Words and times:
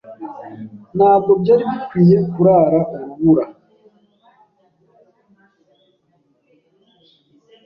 Ntabwo 0.97 1.31
byari 1.41 1.63
bikwiye 1.71 2.17
kurara 2.31 2.79
urubura? 2.93 3.45